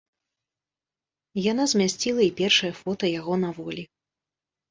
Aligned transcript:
Яна 1.51 1.63
змясціла 1.73 2.21
і 2.27 2.31
першае 2.41 2.71
фота 2.81 3.05
яго 3.19 3.33
на 3.45 3.49
волі. 3.59 3.83